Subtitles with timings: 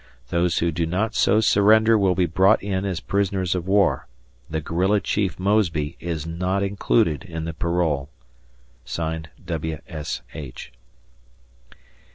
[0.29, 4.07] Those who do not so surrender will be brought in as prisoners of war.
[4.49, 8.09] The Guerilla Chief Mosby is not included in the parole.
[8.95, 9.77] W.
[9.87, 10.21] S.
[10.33, 10.71] H.